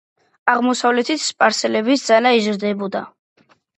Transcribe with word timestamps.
აღმოსავლეთით 0.53 1.21
სპარსელების 1.25 2.07
ძალა 2.09 2.33
იზრდებოდა. 2.39 3.03